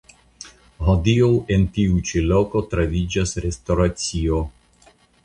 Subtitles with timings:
[0.85, 4.41] Hodiaŭ en tiuj ĉi lokoj troviĝas restoracio.